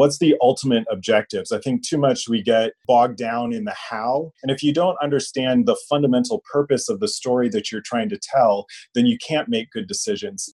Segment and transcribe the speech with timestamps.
[0.00, 1.52] what's the ultimate objectives?
[1.52, 4.32] I think too much we get bogged down in the how.
[4.42, 8.18] And if you don't understand the fundamental purpose of the story that you're trying to
[8.18, 10.54] tell, then you can't make good decisions.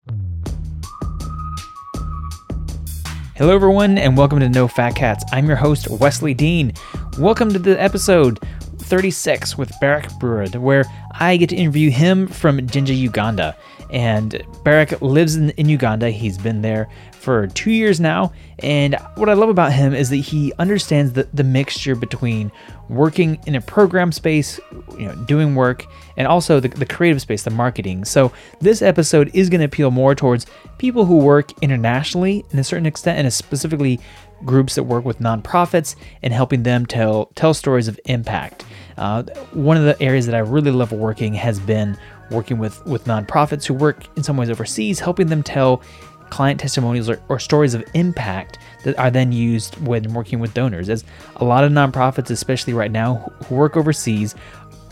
[3.35, 5.25] Hello, everyone, and welcome to No Fat Cats.
[5.33, 6.73] I'm your host, Wesley Dean.
[7.19, 8.39] Welcome to the episode
[8.79, 10.85] 36 with Barak Burad, where
[11.15, 13.57] I get to interview him from Jinja, Uganda.
[13.93, 16.11] And Barak lives in, in Uganda.
[16.11, 18.33] He's been there for two years now.
[18.61, 22.51] And what I love about him is that he understands the, the mixture between
[22.89, 24.59] working in a program space,
[24.99, 25.87] you know, doing work,
[26.17, 28.05] and also the, the creative space, the marketing.
[28.05, 30.47] So this episode is going to appeal more towards
[30.79, 34.01] people who work internationally in a certain extent, and specifically
[34.45, 38.65] groups that work with nonprofits and helping them tell tell stories of impact.
[38.97, 39.23] Uh,
[39.53, 41.97] one of the areas that I really love working has been
[42.33, 45.83] working with with nonprofits who work in some ways overseas, helping them tell
[46.31, 50.89] client testimonials or, or, stories of impact that are then used when working with donors.
[50.89, 51.05] As
[51.37, 54.35] a lot of nonprofits, especially right now, who work overseas,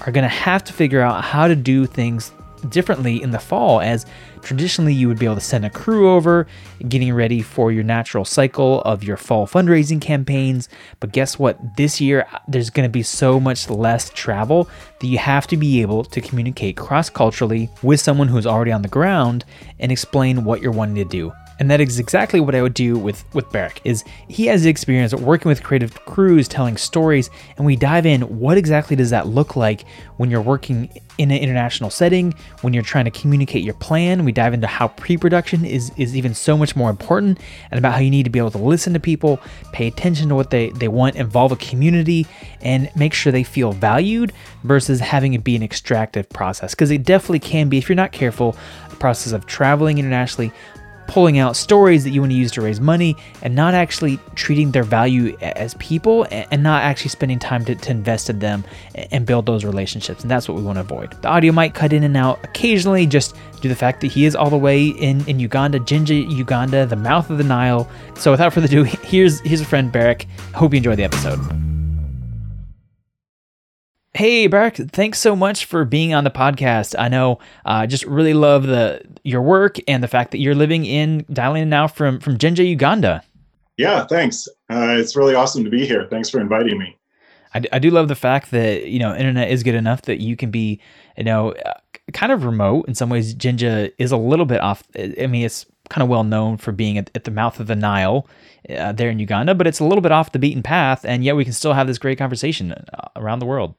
[0.00, 2.30] are going to have to figure out how to do things
[2.68, 4.04] differently in the fall as
[4.42, 6.46] traditionally you would be able to send a crew over
[6.88, 10.68] getting ready for your natural cycle of your fall fundraising campaigns.
[11.00, 11.76] But guess what?
[11.76, 14.68] This year there's going to be so much less travel
[15.00, 18.88] that you have to be able to communicate cross-culturally with someone who's already on the
[18.88, 19.44] ground
[19.78, 22.98] and explain what you're wanting to do and that is exactly what I would do
[22.98, 23.80] with with Barak.
[23.84, 28.22] Is he has the experience working with creative crews, telling stories, and we dive in.
[28.22, 29.84] What exactly does that look like
[30.16, 32.32] when you're working in an international setting?
[32.62, 36.34] When you're trying to communicate your plan, we dive into how pre-production is is even
[36.34, 37.38] so much more important,
[37.70, 39.38] and about how you need to be able to listen to people,
[39.72, 42.26] pay attention to what they they want, involve a community,
[42.62, 44.32] and make sure they feel valued
[44.64, 46.74] versus having it be an extractive process.
[46.74, 48.56] Because it definitely can be if you're not careful.
[48.90, 50.52] A process of traveling internationally,
[51.10, 54.70] pulling out stories that you want to use to raise money and not actually treating
[54.70, 59.26] their value as people and not actually spending time to, to invest in them and
[59.26, 60.22] build those relationships.
[60.22, 61.20] And that's what we want to avoid.
[61.20, 64.24] The audio might cut in and out occasionally just due to the fact that he
[64.24, 67.90] is all the way in, in Uganda, Jinja, Uganda, the mouth of the Nile.
[68.14, 70.26] So without further ado, here's, here's a friend, Barak.
[70.54, 71.69] Hope you enjoy the episode.
[74.12, 76.96] Hey, Barak, thanks so much for being on the podcast.
[76.98, 80.56] I know I uh, just really love the your work and the fact that you're
[80.56, 83.22] living in dialing in now from from Jinja, Uganda.
[83.76, 84.48] Yeah, thanks.
[84.68, 86.08] Uh, it's really awesome to be here.
[86.10, 86.98] Thanks for inviting me.
[87.54, 90.36] I, I do love the fact that you know internet is good enough that you
[90.36, 90.80] can be
[91.16, 91.74] you know uh,
[92.12, 93.32] kind of remote in some ways.
[93.32, 94.82] Jinja is a little bit off.
[94.98, 97.76] I mean, it's kind of well known for being at, at the mouth of the
[97.76, 98.26] Nile
[98.76, 101.36] uh, there in Uganda, but it's a little bit off the beaten path, and yet
[101.36, 103.76] we can still have this great conversation uh, around the world.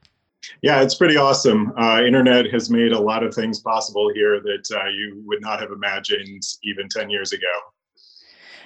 [0.62, 1.74] Yeah, it's pretty awesome.
[1.78, 5.60] Uh, internet has made a lot of things possible here that uh, you would not
[5.60, 7.48] have imagined even 10 years ago.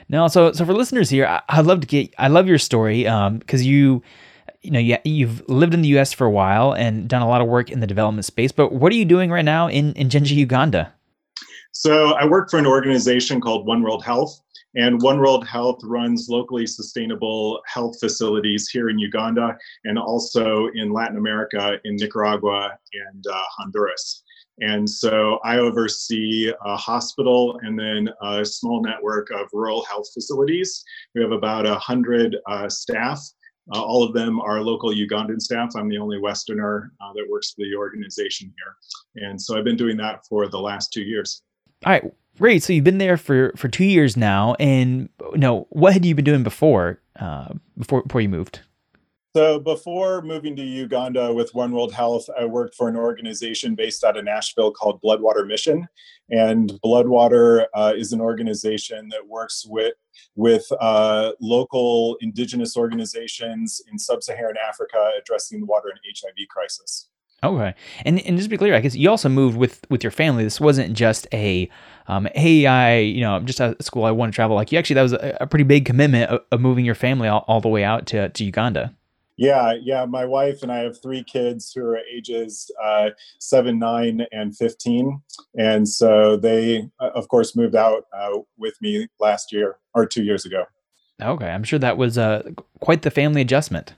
[0.07, 2.13] No, so so for listeners here, I, I'd love to get.
[2.17, 4.03] I love your story because um, you,
[4.61, 6.13] you know, you, you've lived in the U.S.
[6.13, 8.51] for a while and done a lot of work in the development space.
[8.51, 10.93] But what are you doing right now in in Jinja, Uganda?
[11.71, 14.39] So I work for an organization called One World Health,
[14.75, 20.91] and One World Health runs locally sustainable health facilities here in Uganda and also in
[20.91, 22.77] Latin America, in Nicaragua
[23.11, 24.23] and uh, Honduras.
[24.59, 30.83] And so I oversee a hospital and then a small network of rural health facilities.
[31.13, 33.21] We have about 100 uh, staff.
[33.73, 35.71] Uh, all of them are local Ugandan staff.
[35.75, 39.27] I'm the only Westerner uh, that works for the organization here.
[39.27, 41.41] And so I've been doing that for the last two years.
[41.85, 42.03] All right.
[42.37, 42.63] Great.
[42.63, 46.15] So you've been there for for two years now, and you know what had you
[46.15, 48.61] been doing before uh, before before you moved?
[49.35, 54.05] So before moving to Uganda with One World Health, I worked for an organization based
[54.05, 55.89] out of Nashville called Bloodwater Mission,
[56.29, 59.95] and Bloodwater uh, is an organization that works with
[60.35, 67.07] with uh, local indigenous organizations in sub-Saharan Africa addressing the water and HIV crisis.
[67.43, 67.75] Okay,
[68.05, 70.43] and and just to be clear, I guess you also moved with with your family.
[70.43, 71.69] This wasn't just a,
[72.07, 74.55] um, hey, I you know I'm just of school, I want to travel.
[74.55, 77.27] Like you actually, that was a, a pretty big commitment of, of, moving your family
[77.27, 78.93] all, all the way out to to Uganda.
[79.37, 80.05] Yeah, yeah.
[80.05, 83.09] My wife and I have three kids who are ages uh,
[83.39, 85.21] seven, nine, and fifteen,
[85.57, 90.23] and so they, uh, of course, moved out uh, with me last year or two
[90.23, 90.65] years ago.
[91.21, 92.43] Okay, I'm sure that was uh,
[92.79, 93.93] quite the family adjustment.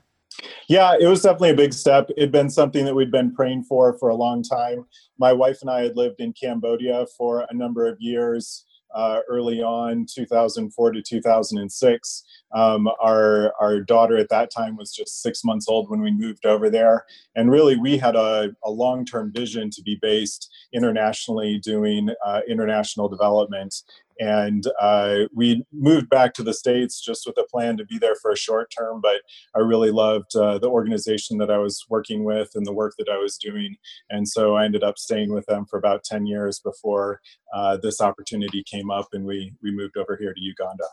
[0.68, 2.08] Yeah, it was definitely a big step.
[2.16, 4.84] It'd been something that we'd been praying for for a long time.
[5.18, 8.64] My wife and I had lived in Cambodia for a number of years.
[8.94, 12.24] Uh, early on, 2004 to 2006.
[12.54, 16.46] Um, our our daughter at that time was just six months old when we moved
[16.46, 17.04] over there,
[17.36, 22.40] and really we had a, a long term vision to be based internationally, doing uh,
[22.48, 23.74] international development.
[24.18, 28.16] And uh, we moved back to the States just with a plan to be there
[28.16, 29.22] for a short term, but
[29.54, 33.08] I really loved uh, the organization that I was working with and the work that
[33.08, 33.76] I was doing.
[34.10, 37.20] And so I ended up staying with them for about 10 years before
[37.54, 40.84] uh, this opportunity came up and we, we moved over here to Uganda.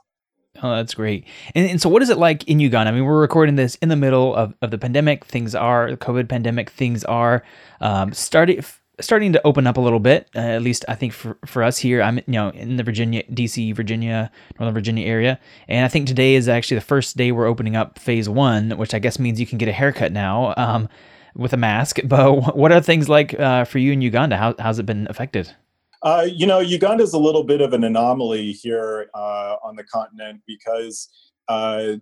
[0.63, 1.25] Oh, that's great.
[1.53, 2.89] And, and so, what is it like in Uganda?
[2.89, 5.25] I mean, we're recording this in the middle of, of the pandemic.
[5.25, 7.43] Things are, the COVID pandemic, things are
[7.81, 8.63] um, starting
[8.99, 10.29] starting to open up a little bit.
[10.35, 13.23] Uh, at least I think for, for us here, I'm you know in the Virginia,
[13.23, 17.47] DC, Virginia, Northern Virginia area, and I think today is actually the first day we're
[17.47, 20.89] opening up phase one, which I guess means you can get a haircut now um,
[21.35, 21.99] with a mask.
[22.07, 24.37] But what are things like uh, for you in Uganda?
[24.37, 25.53] How, how's it been affected?
[26.01, 29.83] Uh, you know, Uganda is a little bit of an anomaly here uh, on the
[29.83, 31.09] continent because
[31.47, 31.93] uh,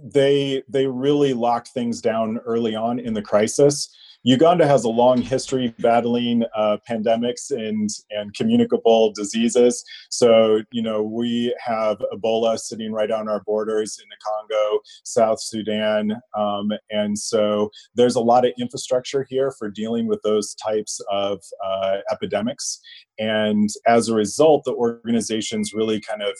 [0.00, 3.94] they they really locked things down early on in the crisis.
[4.28, 9.82] Uganda has a long history battling uh, pandemics and and communicable diseases.
[10.10, 15.40] So you know we have Ebola sitting right on our borders in the Congo, South
[15.40, 21.00] Sudan, um, and so there's a lot of infrastructure here for dealing with those types
[21.10, 22.80] of uh, epidemics.
[23.18, 26.36] And as a result, the organization's really kind of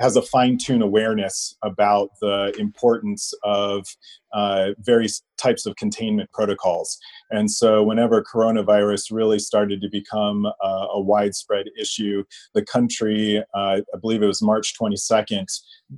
[0.00, 3.86] has a fine-tuned awareness about the importance of
[4.32, 6.98] uh, various types of containment protocols.
[7.30, 12.24] And so, whenever coronavirus really started to become uh, a widespread issue,
[12.54, 15.46] the country, uh, I believe it was March 22nd,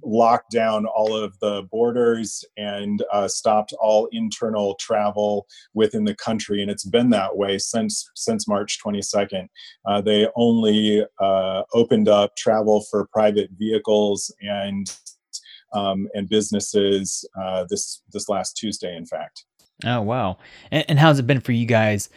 [0.02, 6.62] locked down all of the borders and uh, stopped all internal travel within the country.
[6.62, 9.48] And it's been that way since since March 22nd.
[9.86, 10.00] Uh,
[10.36, 14.94] only uh, opened up travel for private vehicles and
[15.72, 19.44] um, and businesses uh, this this last Tuesday, in fact.
[19.84, 20.38] Oh wow!
[20.70, 22.08] And, and how's it been for you guys?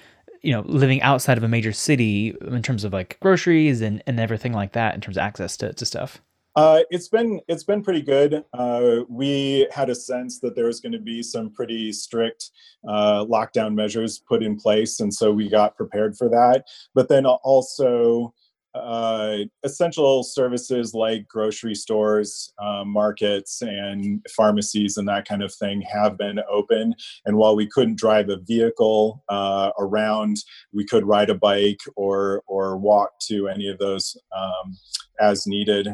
[0.41, 4.19] You know, living outside of a major city in terms of like groceries and, and
[4.19, 6.21] everything like that, in terms of access to, to stuff.
[6.55, 8.43] Uh, it's been it's been pretty good.
[8.53, 12.51] Uh, we had a sense that there was going to be some pretty strict
[12.87, 16.63] uh, lockdown measures put in place, and so we got prepared for that.
[16.93, 18.33] But then also
[18.75, 25.81] uh, essential services like grocery stores, uh, markets, and pharmacies and that kind of thing
[25.81, 26.93] have been open.
[27.25, 30.37] And while we couldn't drive a vehicle uh, around,
[30.73, 34.77] we could ride a bike or or walk to any of those um,
[35.19, 35.87] as needed.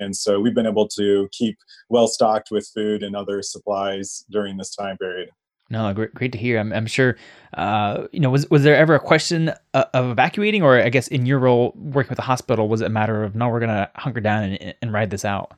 [0.00, 1.58] And so we've been able to keep
[1.88, 5.30] well stocked with food and other supplies during this time period.
[5.70, 6.58] No, great, great to hear.
[6.58, 7.16] I'm, I'm sure.
[7.54, 11.08] Uh, you know, was was there ever a question of, of evacuating, or I guess
[11.08, 13.90] in your role working with the hospital, was it a matter of no, we're gonna
[13.96, 15.52] hunker down and, and ride this out?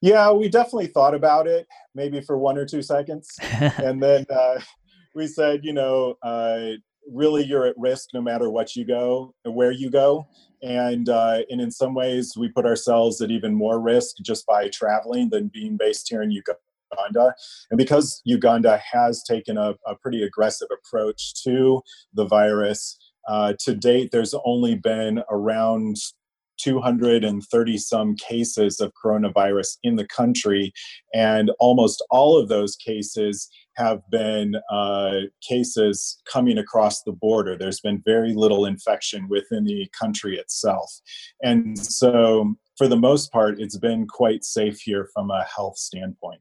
[0.00, 4.60] Yeah, we definitely thought about it, maybe for one or two seconds, and then uh,
[5.14, 6.70] we said, you know, uh,
[7.10, 10.26] really, you're at risk no matter what you go, where you go,
[10.62, 14.68] and uh, and in some ways, we put ourselves at even more risk just by
[14.68, 16.58] traveling than being based here in Uganda
[16.94, 17.34] Uganda.
[17.70, 21.82] And because Uganda has taken a, a pretty aggressive approach to
[22.12, 22.96] the virus,
[23.28, 25.96] uh, to date, there's only been around
[26.58, 30.72] 230 some cases of coronavirus in the country,
[31.12, 37.56] and almost all of those cases have been uh, cases coming across the border.
[37.56, 40.92] There's been very little infection within the country itself.
[41.42, 46.40] And so, for the most part, it's been quite safe here from a health standpoint.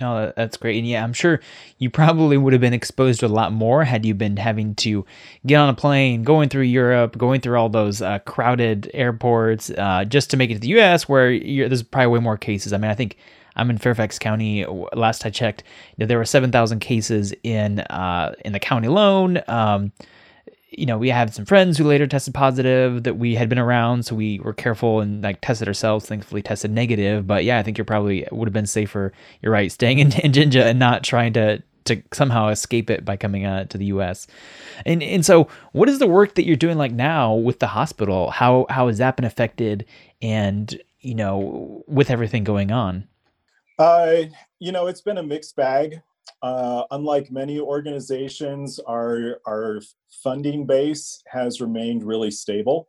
[0.00, 0.78] Oh, that's great.
[0.78, 1.40] And yeah, I'm sure
[1.78, 5.04] you probably would have been exposed to a lot more had you been having to
[5.44, 10.04] get on a plane, going through Europe, going through all those uh, crowded airports uh,
[10.06, 12.72] just to make it to the US, where there's probably way more cases.
[12.72, 13.16] I mean, I think
[13.56, 14.64] I'm in Fairfax County.
[14.94, 15.64] Last I checked,
[15.98, 19.42] there were 7,000 cases in uh, in the county alone.
[19.48, 19.92] Um,
[20.70, 24.04] you know, we had some friends who later tested positive that we had been around,
[24.04, 26.06] so we were careful and like tested ourselves.
[26.06, 27.26] Thankfully, tested negative.
[27.26, 29.12] But yeah, I think you're probably would have been safer.
[29.42, 33.16] You're right, staying in, in Jinja and not trying to to somehow escape it by
[33.16, 34.26] coming uh, to the U.S.
[34.86, 38.30] And and so, what is the work that you're doing like now with the hospital?
[38.30, 39.86] How how has that been affected?
[40.22, 43.08] And you know, with everything going on.
[43.78, 44.24] Uh,
[44.58, 46.02] you know, it's been a mixed bag.
[46.42, 49.80] Uh, unlike many organizations, our, our
[50.22, 52.88] funding base has remained really stable.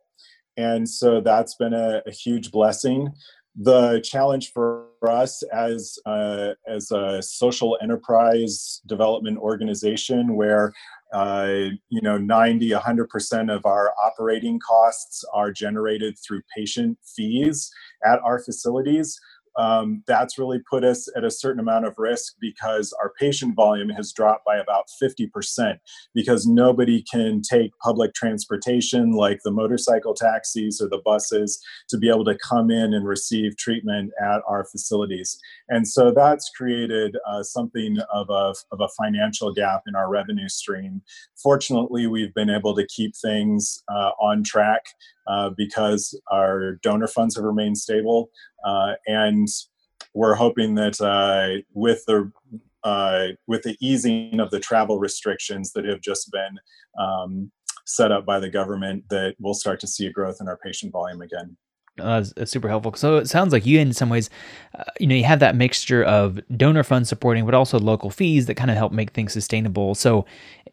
[0.56, 3.12] And so that's been a, a huge blessing.
[3.54, 10.72] The challenge for us as, uh, as a social enterprise development organization where
[11.12, 17.70] uh, you know 90 100% of our operating costs are generated through patient fees
[18.04, 19.20] at our facilities
[19.56, 23.90] um, that's really put us at a certain amount of risk because our patient volume
[23.90, 25.78] has dropped by about 50%
[26.14, 32.08] because nobody can take public transportation like the motorcycle taxis or the buses to be
[32.08, 35.38] able to come in and receive treatment at our facilities.
[35.68, 40.48] And so that's created uh, something of a, of a financial gap in our revenue
[40.48, 41.02] stream.
[41.42, 44.82] Fortunately, we've been able to keep things uh, on track
[45.26, 48.30] uh, because our donor funds have remained stable.
[48.64, 49.48] Uh, and
[50.14, 52.30] we're hoping that uh, with the
[52.84, 56.58] uh, with the easing of the travel restrictions that have just been
[56.98, 57.50] um,
[57.84, 60.92] set up by the government, that we'll start to see a growth in our patient
[60.92, 61.56] volume again.
[62.00, 62.94] Uh, that's super helpful.
[62.94, 64.30] So it sounds like you, in some ways,
[64.78, 68.46] uh, you know, you have that mixture of donor funds supporting, but also local fees
[68.46, 69.94] that kind of help make things sustainable.
[69.94, 70.24] So,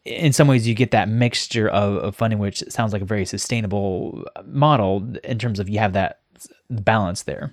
[0.06, 3.26] in some ways, you get that mixture of, of funding, which sounds like a very
[3.26, 6.20] sustainable model in terms of you have that
[6.70, 7.52] balance there.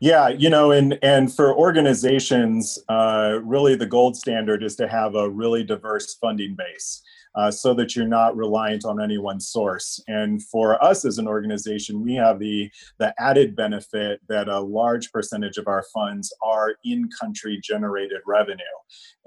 [0.00, 5.14] Yeah, you know, and and for organizations, uh, really the gold standard is to have
[5.14, 7.02] a really diverse funding base
[7.36, 10.02] uh, so that you're not reliant on any one source.
[10.08, 15.12] And for us as an organization, we have the, the added benefit that a large
[15.12, 18.56] percentage of our funds are in country generated revenue.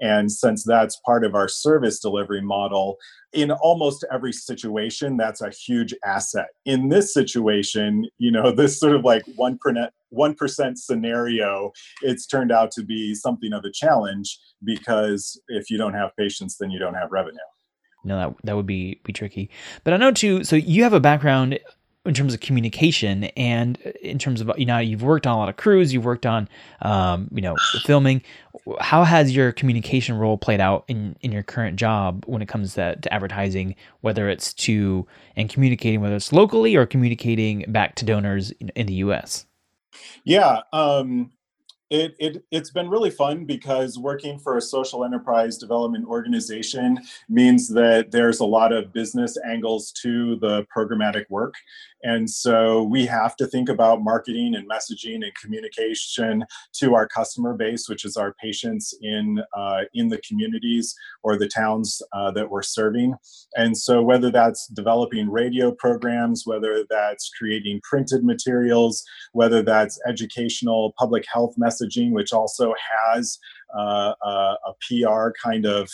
[0.00, 2.96] And since that's part of our service delivery model,
[3.32, 6.48] in almost every situation, that's a huge asset.
[6.64, 11.70] In this situation, you know, this sort of like one percent one percent scenario,
[12.02, 16.56] it's turned out to be something of a challenge because if you don't have patients,
[16.58, 17.38] then you don't have revenue
[18.04, 19.50] no, that that would be be tricky.
[19.84, 20.44] But I know too.
[20.44, 21.58] So you have a background
[22.06, 25.48] in terms of communication and in terms of you know you've worked on a lot
[25.48, 26.48] of crews, you've worked on
[26.82, 28.22] um, you know filming.
[28.80, 32.74] How has your communication role played out in in your current job when it comes
[32.74, 38.04] to, to advertising, whether it's to and communicating, whether it's locally or communicating back to
[38.04, 39.46] donors in, in the U.S.
[40.24, 41.32] Yeah, um,
[41.90, 47.68] it, it, it's been really fun because working for a social enterprise development organization means
[47.68, 51.54] that there's a lot of business angles to the programmatic work.
[52.02, 57.54] And so we have to think about marketing and messaging and communication to our customer
[57.54, 62.50] base, which is our patients in, uh, in the communities or the towns uh, that
[62.50, 63.14] we're serving.
[63.56, 70.94] And so whether that's developing radio programs, whether that's creating printed materials, whether that's educational
[70.98, 73.38] public health messaging, which also has
[73.76, 75.88] uh, a, a, PR kind of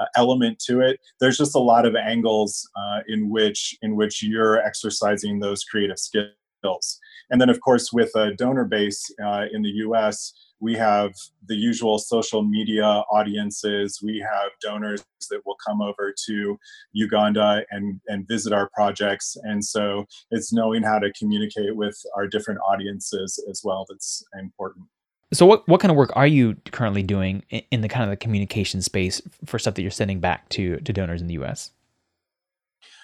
[0.00, 1.00] uh, element to it.
[1.20, 5.98] There's just a lot of angles uh, in which in which you're exercising those creative
[5.98, 7.00] skills.
[7.30, 11.12] And then, of course, with a donor base uh, in the U.S., we have
[11.48, 14.00] the usual social media audiences.
[14.00, 16.58] We have donors that will come over to
[16.92, 19.36] Uganda and, and visit our projects.
[19.42, 24.86] And so it's knowing how to communicate with our different audiences as well that's important.
[25.32, 28.16] So what what kind of work are you currently doing in the kind of the
[28.16, 31.70] communication space for stuff that you're sending back to to donors in the U.S.?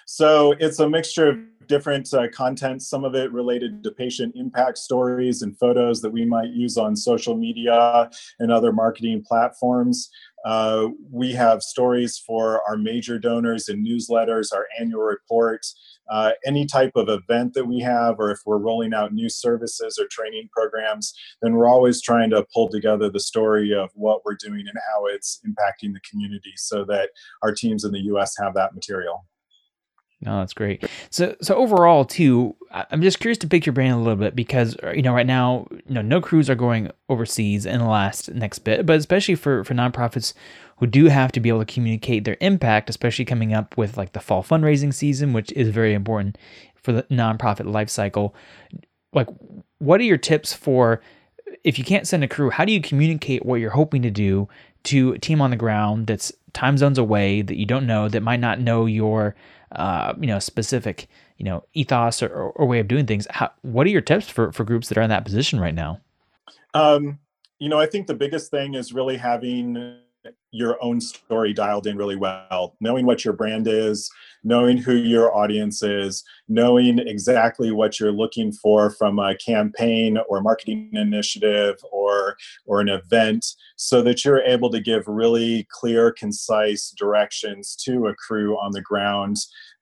[0.05, 1.37] So it's a mixture of
[1.69, 6.25] different uh, content, some of it related to patient impact stories and photos that we
[6.25, 8.09] might use on social media
[8.39, 10.09] and other marketing platforms.
[10.43, 15.65] Uh, we have stories for our major donors and newsletters, our annual report,
[16.09, 19.99] uh, any type of event that we have, or if we're rolling out new services
[19.99, 24.35] or training programs, then we're always trying to pull together the story of what we're
[24.35, 27.09] doing and how it's impacting the community so that
[27.43, 29.25] our teams in the US have that material.
[30.21, 30.83] No, that's great.
[31.09, 34.75] So, so overall, too, I'm just curious to pick your brain a little bit because
[34.83, 38.29] uh, you know right now, you know, no crews are going overseas in the last
[38.33, 40.33] next bit, but especially for for nonprofits
[40.77, 44.11] who do have to be able to communicate their impact, especially coming up with like
[44.11, 46.37] the fall fundraising season, which is very important
[46.75, 48.35] for the nonprofit life cycle.
[49.13, 49.27] Like,
[49.79, 51.01] what are your tips for
[51.63, 52.49] if you can't send a crew?
[52.49, 54.49] How do you communicate what you're hoping to do
[54.83, 58.23] to a team on the ground that's time zones away that you don't know that
[58.23, 59.35] might not know your
[59.73, 61.07] uh, you know, specific,
[61.37, 63.27] you know, ethos or, or, way of doing things.
[63.29, 65.99] How, what are your tips for, for groups that are in that position right now?
[66.73, 67.19] Um,
[67.59, 69.99] you know, I think the biggest thing is really having
[70.51, 74.09] your own story dialed in really well, knowing what your brand is,
[74.43, 80.41] knowing who your audience is, knowing exactly what you're looking for from a campaign or
[80.41, 83.45] marketing initiative or or an event
[83.75, 88.81] so that you're able to give really clear concise directions to a crew on the
[88.81, 89.37] ground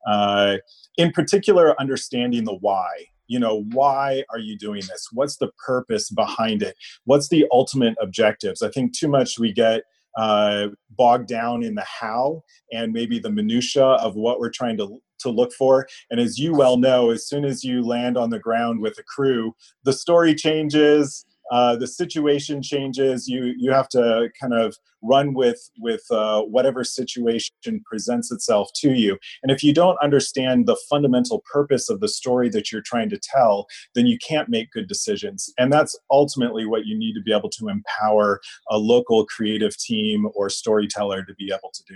[0.08, 0.58] uh,
[0.98, 2.90] in particular understanding the why.
[3.28, 5.10] You know why are you doing this?
[5.12, 6.76] What's the purpose behind it?
[7.04, 8.62] What's the ultimate objectives?
[8.62, 9.84] I think too much we get
[10.18, 12.44] uh, bogged down in the how
[12.74, 15.88] and maybe the minutia of what we're trying to to look for.
[16.12, 19.04] And as you well know, as soon as you land on the ground with a
[19.04, 21.26] crew, the story changes.
[21.52, 23.28] Uh, the situation changes.
[23.28, 28.92] You you have to kind of run with with uh, whatever situation presents itself to
[28.94, 29.18] you.
[29.44, 33.20] And if you don't understand the fundamental purpose of the story that you're trying to
[33.20, 35.52] tell, then you can't make good decisions.
[35.58, 38.40] And that's ultimately what you need to be able to empower
[38.70, 41.96] a local creative team or storyteller to be able to do.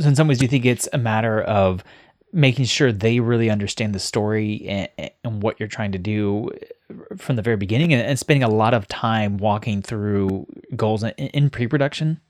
[0.00, 1.82] So, in some ways, do you think it's a matter of
[2.32, 6.50] making sure they really understand the story and, and what you're trying to do
[7.16, 11.10] from the very beginning and, and, spending a lot of time walking through goals in,
[11.10, 12.20] in pre-production?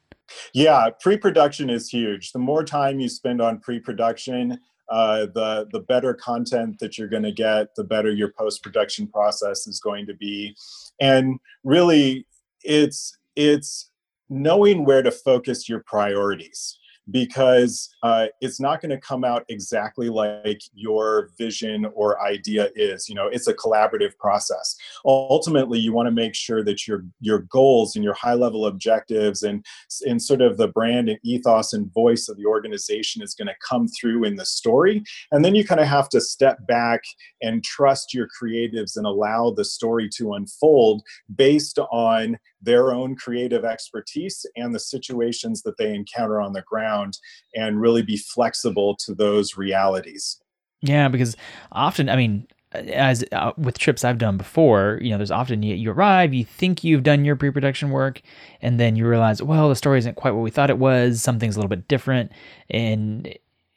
[0.52, 2.32] Yeah pre-production is huge.
[2.32, 7.22] The more time you spend on pre-production uh, the the better content that you're going
[7.22, 10.56] to get the better your post-production process is going to be.
[11.00, 12.26] And really
[12.62, 13.90] it's it's
[14.28, 16.78] knowing where to focus your priorities
[17.10, 23.08] because uh, it's not going to come out exactly like your vision or idea is
[23.08, 24.76] you know it's a collaborative process.
[25.04, 29.42] Ultimately you want to make sure that your your goals and your high level objectives
[29.42, 29.64] and
[30.06, 33.54] and sort of the brand and ethos and voice of the organization is going to
[33.66, 35.02] come through in the story.
[35.30, 37.02] And then you kind of have to step back
[37.42, 41.02] and trust your creatives and allow the story to unfold
[41.34, 47.18] based on their own creative expertise and the situations that they encounter on the ground
[47.54, 50.40] and really be flexible to those realities.
[50.82, 51.36] Yeah, because
[51.72, 55.74] often, I mean, as uh, with trips I've done before, you know, there's often you,
[55.74, 58.20] you arrive, you think you've done your pre production work,
[58.60, 61.22] and then you realize, well, the story isn't quite what we thought it was.
[61.22, 62.32] Something's a little bit different.
[62.70, 63.36] And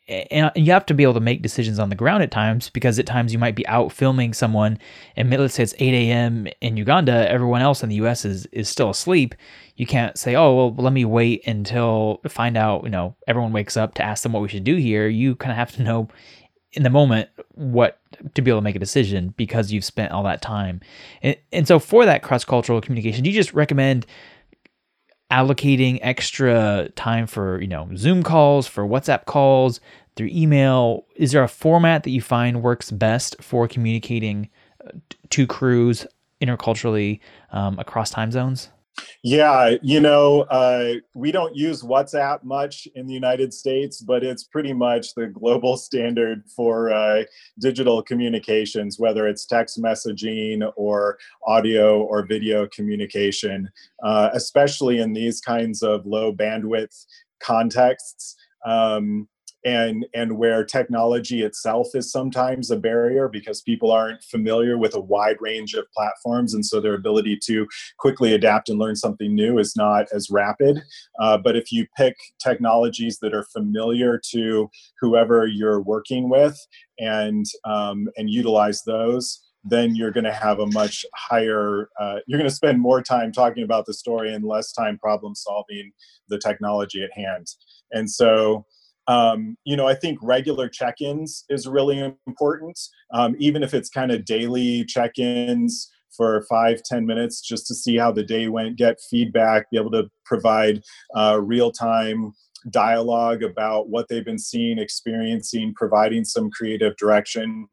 [0.09, 2.97] and you have to be able to make decisions on the ground at times because
[2.97, 4.79] at times you might be out filming someone
[5.15, 6.47] and let's say it's 8 a.m.
[6.61, 8.25] in Uganda, everyone else in the U.S.
[8.25, 9.35] is is still asleep.
[9.75, 12.83] You can't say, oh well, let me wait until find out.
[12.83, 15.07] You know, everyone wakes up to ask them what we should do here.
[15.07, 16.09] You kind of have to know
[16.73, 17.99] in the moment what
[18.33, 20.81] to be able to make a decision because you've spent all that time.
[21.21, 24.05] And, and so for that cross cultural communication, do you just recommend
[25.31, 29.79] allocating extra time for you know zoom calls for whatsapp calls
[30.15, 34.49] through email is there a format that you find works best for communicating
[34.85, 34.91] uh,
[35.29, 36.05] to crews
[36.41, 37.19] interculturally
[37.51, 38.69] um, across time zones
[39.23, 44.43] yeah, you know, uh, we don't use WhatsApp much in the United States, but it's
[44.43, 47.23] pretty much the global standard for uh,
[47.59, 53.69] digital communications, whether it's text messaging or audio or video communication,
[54.03, 57.05] uh, especially in these kinds of low bandwidth
[57.39, 58.35] contexts.
[58.65, 59.27] Um,
[59.65, 64.99] and and where technology itself is sometimes a barrier because people aren't familiar with a
[64.99, 67.67] wide range of platforms and so their ability to
[67.97, 70.81] quickly adapt and learn something new is not as rapid.
[71.19, 74.69] Uh, but if you pick technologies that are familiar to
[74.99, 76.57] whoever you're working with
[76.97, 82.39] and um, and utilize those then you're going to have a much higher uh, you're
[82.39, 85.91] going to spend more time talking about the story and less time problem solving
[86.29, 87.47] the technology at hand.
[87.91, 88.65] And so
[89.09, 92.79] um, you know, I think regular check ins is really important,
[93.11, 97.75] um, even if it's kind of daily check ins for five ten minutes just to
[97.75, 100.83] see how the day went, get feedback, be able to provide
[101.15, 102.33] uh, real time
[102.69, 107.67] dialogue about what they've been seeing, experiencing, providing some creative direction.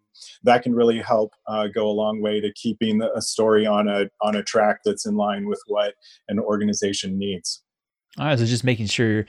[0.44, 4.06] That can really help uh, go a long way to keeping a story on a
[4.22, 5.92] on a track that's in line with what
[6.28, 7.62] an organization needs.
[8.18, 9.26] All right, so just making sure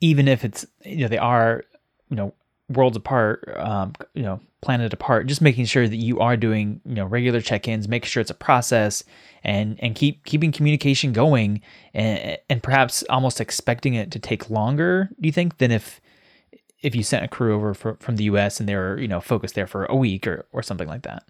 [0.00, 1.64] even if it's you know they are
[2.08, 2.32] you know
[2.70, 6.94] worlds apart, um, you know planet apart, just making sure that you are doing you
[6.94, 9.04] know regular check-ins, make sure it's a process,
[9.44, 11.60] and and keep keeping communication going,
[11.94, 15.10] and and perhaps almost expecting it to take longer.
[15.20, 16.00] Do you think than if
[16.80, 18.60] if you sent a crew over for, from the U.S.
[18.60, 21.24] and they were you know focused there for a week or or something like that?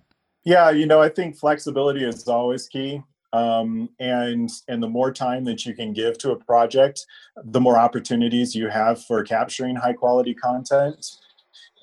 [0.44, 5.44] Yeah, you know I think flexibility is always key um, and and the more time
[5.44, 7.04] that you can give to a project
[7.44, 11.06] the more opportunities you have for capturing high quality content.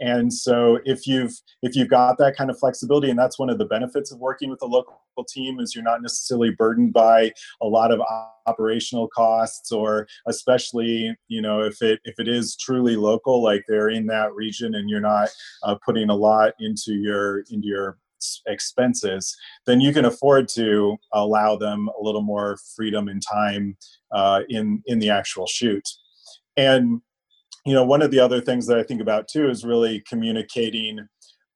[0.01, 3.57] And so if you've if you've got that kind of flexibility and that's one of
[3.57, 7.31] the benefits of working with a local team is you're not necessarily burdened by
[7.61, 8.01] a lot of
[8.45, 13.89] operational costs or especially you know if it if it is truly local like they're
[13.89, 15.29] in that region and you're not
[15.63, 17.97] uh, putting a lot into your into your
[18.47, 19.35] expenses,
[19.65, 23.77] then you can afford to allow them a little more freedom and time
[24.11, 25.87] uh, in in the actual shoot.
[26.57, 27.01] And
[27.65, 31.07] you know, one of the other things that I think about too is really communicating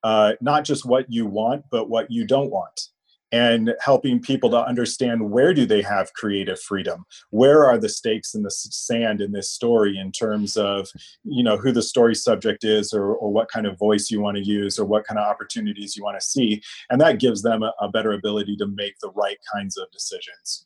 [0.04, 2.90] uh, not just what you want, but what you don't want
[3.32, 8.34] and helping people to understand where do they have creative freedom where are the stakes
[8.34, 10.88] in the sand in this story in terms of
[11.24, 14.38] you know who the story subject is or, or what kind of voice you want
[14.38, 17.64] to use or what kind of opportunities you want to see and that gives them
[17.64, 20.66] a, a better ability to make the right kinds of decisions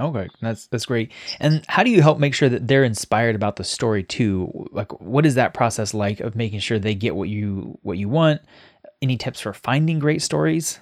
[0.00, 1.12] Okay, that's that's great.
[1.38, 4.68] And how do you help make sure that they're inspired about the story too?
[4.72, 8.08] Like, what is that process like of making sure they get what you what you
[8.08, 8.40] want?
[9.02, 10.80] Any tips for finding great stories?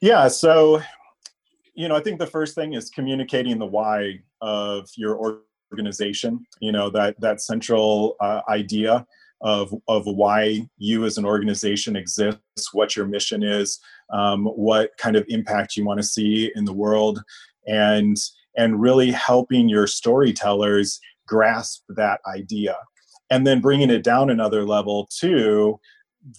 [0.00, 0.80] Yeah, so
[1.74, 6.46] you know, I think the first thing is communicating the why of your organization.
[6.60, 9.06] You know that that central uh, idea
[9.42, 13.78] of of why you as an organization exists, what your mission is,
[14.12, 17.22] um, what kind of impact you want to see in the world,
[17.66, 18.16] and
[18.56, 22.76] and really helping your storytellers grasp that idea
[23.30, 25.78] and then bringing it down another level to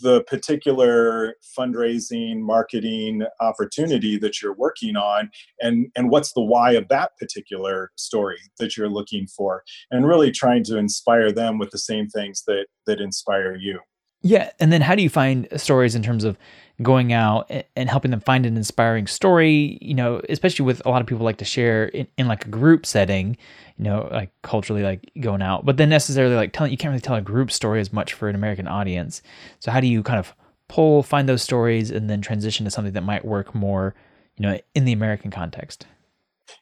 [0.02, 6.88] the particular fundraising marketing opportunity that you're working on and and what's the why of
[6.90, 11.80] that particular story that you're looking for and really trying to inspire them with the
[11.80, 13.80] same things that that inspire you
[14.22, 16.38] yeah and then how do you find stories in terms of
[16.82, 21.02] going out and helping them find an inspiring story, you know, especially with a lot
[21.02, 23.38] of people like to share in, in like a group setting,
[23.78, 27.02] you know, like culturally like going out, but then necessarily like telling, you can't really
[27.02, 29.22] tell a group story as much for an American audience.
[29.60, 30.34] So how do you kind of
[30.68, 33.94] pull, find those stories and then transition to something that might work more,
[34.38, 35.86] you know, in the American context?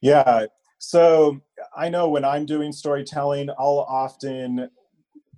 [0.02, 0.46] Yeah.
[0.80, 1.42] So
[1.76, 4.70] I know when I'm doing storytelling, I'll often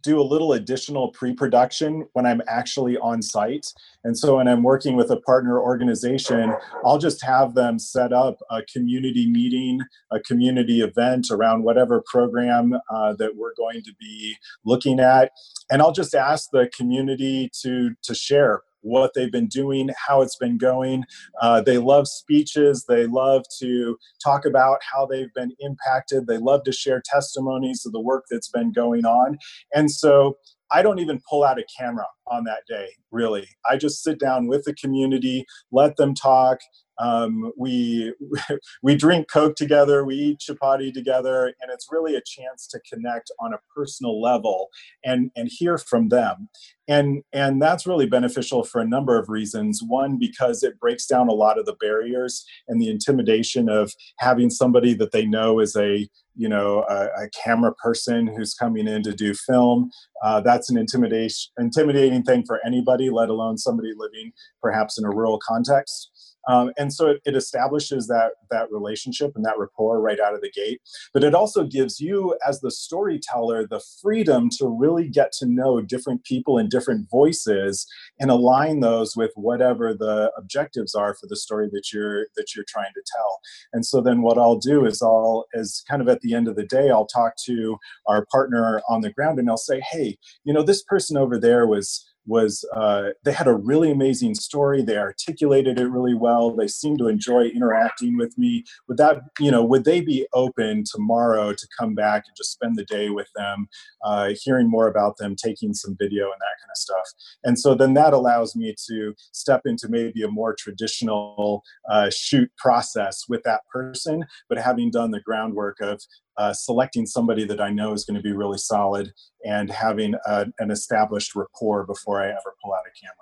[0.02, 3.74] do a little additional pre-production when I'm actually on site.
[4.04, 8.40] And so when I'm working with a partner organization, I'll just have them set up
[8.50, 14.36] a community meeting, a community event around whatever program uh, that we're going to be
[14.66, 15.32] looking at.
[15.70, 20.36] And I'll just ask the community to, to share what they've been doing, how it's
[20.36, 21.06] been going.
[21.42, 22.86] Uh, they love speeches.
[22.88, 26.28] They love to talk about how they've been impacted.
[26.28, 29.38] They love to share testimonies of the work that's been going on.
[29.74, 30.38] And so
[30.72, 33.48] I don't even pull out a camera on that day, really.
[33.70, 36.60] I just sit down with the community, let them talk,
[37.02, 38.14] um, we
[38.84, 43.32] we drink Coke together, we eat chapati together, and it's really a chance to connect
[43.40, 44.70] on a personal level
[45.04, 46.50] and and hear from them.
[46.88, 49.82] And and that's really beneficial for a number of reasons.
[49.86, 54.50] One, because it breaks down a lot of the barriers and the intimidation of having
[54.50, 59.02] somebody that they know is a you know a, a camera person who's coming in
[59.04, 59.90] to do film.
[60.24, 65.10] Uh, that's an intimidation intimidating thing for anybody, let alone somebody living perhaps in a
[65.10, 66.11] rural context.
[66.48, 70.42] Um, and so it, it, establishes that that relationship and that rapport right out of
[70.42, 70.82] the gate.
[71.14, 75.82] But it also gives you, as the storyteller, the freedom to really get to know
[75.82, 77.86] different people and different voices
[78.20, 82.66] and align those with whatever the objectives are for the story that you're that you're
[82.68, 83.40] trying to tell.
[83.74, 86.56] And so then what I'll do is I'll, as kind of at the end of
[86.56, 87.78] the day, I'll talk to
[88.08, 91.68] our partner on the ground and I'll say, hey, you know, this person over there
[91.68, 94.82] was was uh, they had a really amazing story.
[94.82, 96.56] They articulated it really well.
[96.56, 98.64] They seemed to enjoy interacting with me.
[98.88, 102.76] Would that you know would they be open tomorrow to come back and just spend
[102.76, 103.68] the day with them
[104.04, 107.08] uh, hearing more about them taking some video and that kind of stuff?
[107.44, 112.52] And so then that allows me to step into maybe a more traditional uh, shoot
[112.58, 116.02] process with that person but having done the groundwork of
[116.42, 119.14] uh, selecting somebody that I know is going to be really solid
[119.46, 123.16] and having a, an established rapport before I ever pull out a camera.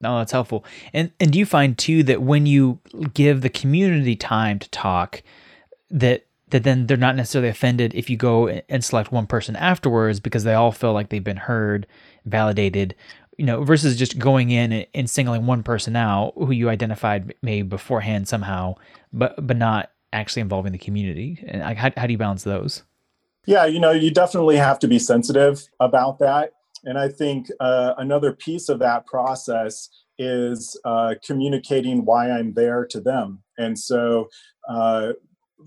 [0.00, 0.64] No, that's helpful.
[0.94, 2.80] And and do you find too that when you
[3.12, 5.22] give the community time to talk,
[5.90, 10.20] that that then they're not necessarily offended if you go and select one person afterwards
[10.20, 11.86] because they all feel like they've been heard,
[12.24, 12.94] validated,
[13.36, 17.68] you know, versus just going in and singling one person out who you identified maybe
[17.68, 18.74] beforehand somehow,
[19.12, 21.42] but but not actually involving the community?
[21.46, 22.82] And how, how do you balance those?
[23.46, 26.52] Yeah, you know, you definitely have to be sensitive about that.
[26.84, 29.88] And I think uh, another piece of that process
[30.18, 33.42] is uh, communicating why I'm there to them.
[33.58, 34.28] And so,
[34.68, 35.12] uh,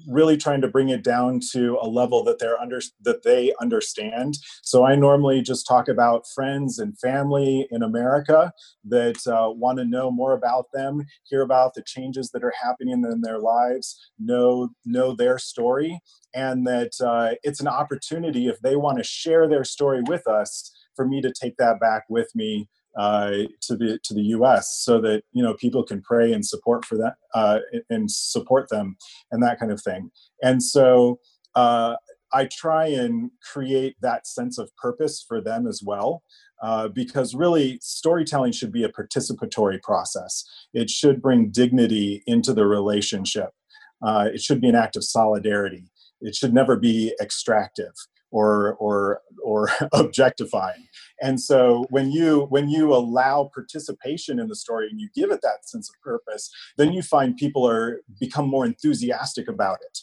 [0.07, 4.37] really trying to bring it down to a level that they're under that they understand.
[4.61, 8.51] So i normally just talk about friends and family in america
[8.83, 13.03] that uh, want to know more about them hear about the changes that are happening
[13.03, 15.99] in their lives know know their story
[16.33, 20.71] and that uh, it's an opportunity if they want to share their story with us
[20.95, 24.81] for me to take that back with me uh, to the to the U.S.
[24.83, 28.97] so that you know people can pray and support for that uh, and support them
[29.31, 30.11] and that kind of thing.
[30.43, 31.19] And so
[31.55, 31.95] uh,
[32.33, 36.23] I try and create that sense of purpose for them as well.
[36.61, 40.43] Uh, because really, storytelling should be a participatory process.
[40.73, 43.51] It should bring dignity into the relationship.
[44.01, 45.89] Uh, it should be an act of solidarity.
[46.19, 47.93] It should never be extractive
[48.31, 50.87] or or or objectifying
[51.21, 55.41] and so when you when you allow participation in the story and you give it
[55.41, 59.99] that sense of purpose then you find people are become more enthusiastic about it.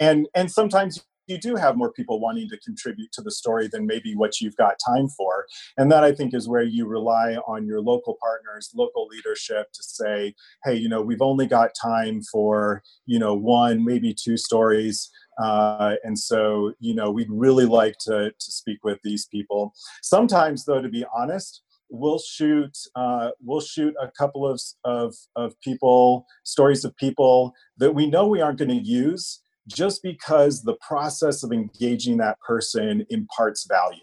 [0.00, 3.86] And and sometimes you do have more people wanting to contribute to the story than
[3.86, 5.46] maybe what you've got time for.
[5.76, 9.82] And that I think is where you rely on your local partners, local leadership to
[9.82, 15.10] say, hey, you know, we've only got time for, you know, one, maybe two stories.
[15.40, 19.72] Uh, and so, you know, we'd really like to, to speak with these people.
[20.02, 25.58] Sometimes, though, to be honest, we'll shoot uh, we'll shoot a couple of, of of
[25.60, 30.76] people stories of people that we know we aren't going to use just because the
[30.80, 34.00] process of engaging that person imparts value.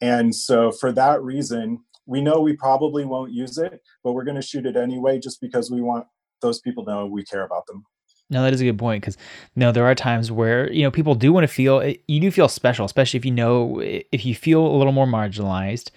[0.00, 4.36] And so, for that reason, we know we probably won't use it, but we're going
[4.36, 6.06] to shoot it anyway just because we want
[6.42, 7.84] those people to know we care about them.
[8.30, 9.16] No, that is a good point because
[9.54, 12.20] you know there are times where you know people do want to feel eh, you
[12.20, 15.90] do feel special, especially if you know if you feel a little more marginalized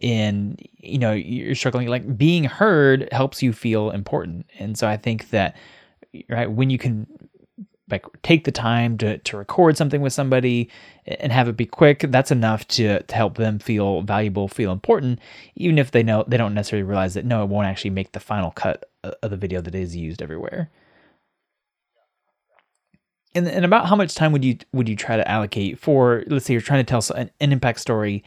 [0.00, 1.88] and you know you're struggling.
[1.88, 5.56] Like being heard helps you feel important, and so I think that
[6.28, 7.06] right when you can
[7.92, 10.68] like take the time to, to record something with somebody
[11.06, 15.20] and have it be quick that's enough to, to help them feel valuable feel important
[15.54, 18.20] even if they know they don't necessarily realize that no it won't actually make the
[18.20, 20.70] final cut of the video that is used everywhere.
[23.34, 26.44] And, and about how much time would you would you try to allocate for let's
[26.44, 28.24] say you're trying to tell an, an impact story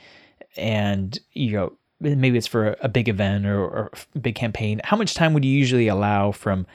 [0.58, 4.98] and you know maybe it's for a big event or, or a big campaign how
[4.98, 6.66] much time would you usually allow from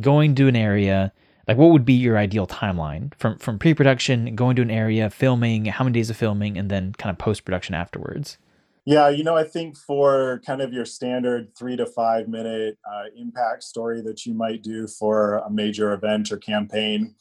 [0.00, 1.12] going to an area
[1.48, 5.66] like what would be your ideal timeline from from pre-production going to an area filming
[5.66, 8.38] how many days of filming and then kind of post-production afterwards?
[8.84, 13.04] Yeah you know i think for kind of your standard three to five minute uh,
[13.16, 17.14] impact story that you might do for a major event or campaign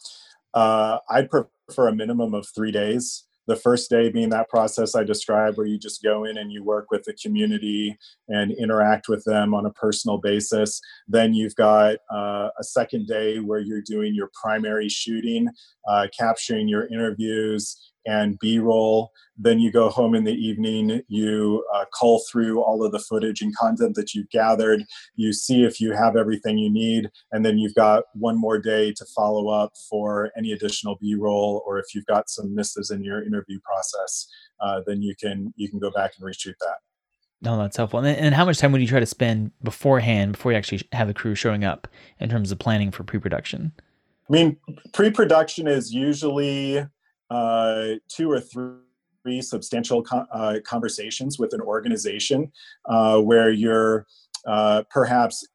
[0.56, 5.04] uh, i'd prefer a minimum of three days the first day being that process I
[5.04, 7.98] described, where you just go in and you work with the community
[8.30, 10.80] and interact with them on a personal basis.
[11.06, 15.50] Then you've got uh, a second day where you're doing your primary shooting,
[15.86, 21.86] uh, capturing your interviews and b-roll then you go home in the evening you uh,
[21.98, 24.84] cull through all of the footage and content that you've gathered
[25.16, 28.92] you see if you have everything you need and then you've got one more day
[28.92, 33.24] to follow up for any additional b-roll or if you've got some misses in your
[33.24, 34.28] interview process
[34.62, 36.78] uh, then you can you can go back and reshoot that
[37.44, 38.00] no, that's helpful.
[38.00, 41.08] And, and how much time would you try to spend beforehand before you actually have
[41.08, 41.88] the crew showing up
[42.20, 43.72] in terms of planning for pre-production?
[44.30, 44.58] I mean,
[44.94, 46.86] pre-production is usually
[47.32, 52.52] uh, two or three substantial con- uh, conversations with an organization
[52.86, 54.06] uh, where you're
[54.46, 55.48] uh, perhaps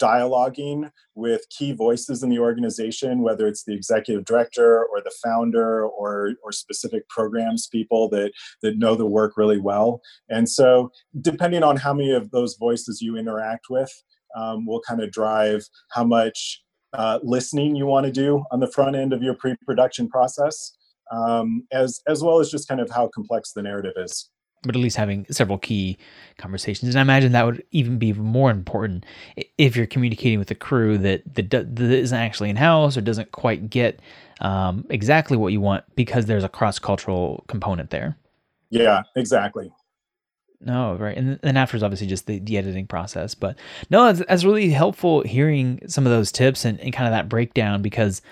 [0.00, 5.84] dialoguing with key voices in the organization, whether it's the executive director or the founder
[5.84, 10.00] or, or specific programs people that, that know the work really well.
[10.30, 13.92] And so, depending on how many of those voices you interact with,
[14.34, 16.62] um, will kind of drive how much
[16.94, 20.72] uh, listening you want to do on the front end of your pre production process
[21.12, 24.28] um, as as well as just kind of how complex the narrative is.
[24.64, 25.98] But at least having several key
[26.38, 29.04] conversations, and I imagine that would even be more important
[29.58, 33.32] if you're communicating with a crew that that, that isn't actually in house or doesn't
[33.32, 34.00] quite get
[34.40, 38.16] um, exactly what you want because there's a cross cultural component there.
[38.70, 39.72] Yeah, exactly.
[40.64, 41.16] No, right.
[41.16, 43.34] And then afterwards, obviously, just the, the editing process.
[43.34, 43.58] But
[43.90, 47.28] no, that's, it's really helpful hearing some of those tips and, and kind of that
[47.28, 48.22] breakdown because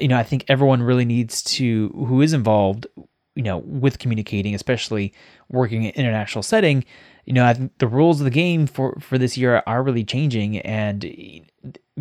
[0.00, 2.86] you know, I think everyone really needs to, who is involved,
[3.34, 5.12] you know, with communicating, especially
[5.48, 6.84] working in international setting,
[7.24, 10.04] you know, I think the rules of the game for, for this year are really
[10.04, 11.00] changing and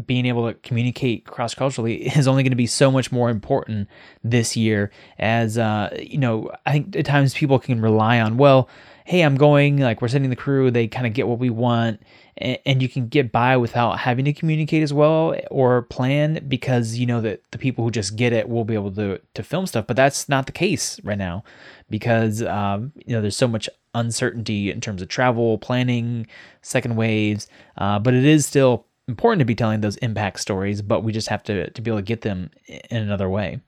[0.06, 3.88] being able to communicate cross culturally is only going to be so much more important
[4.24, 8.70] this year as, uh, you know, I think at times people can rely on, well,
[9.06, 12.02] hey, I'm going, like we're sending the crew, they kind of get what we want
[12.38, 17.06] and, you can get by without having to communicate as well or plan because you
[17.06, 19.86] know that the people who just get it will be able to to film stuff
[19.88, 21.44] but that's not the case right now
[21.90, 26.26] because um, you know there's so much uncertainty in terms of travel planning
[26.62, 31.02] second waves uh, but it is still important to be telling those impact stories but
[31.02, 33.60] we just have to to be able to get them in another way.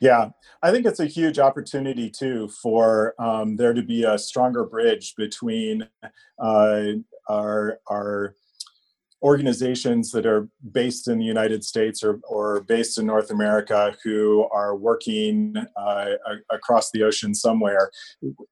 [0.00, 0.30] Yeah,
[0.62, 5.14] I think it's a huge opportunity too for um, there to be a stronger bridge
[5.16, 5.88] between
[6.38, 6.84] uh,
[7.28, 8.34] our our
[9.22, 14.48] organizations that are based in the United States or, or based in North America who
[14.52, 16.10] are working uh,
[16.50, 17.90] across the ocean somewhere.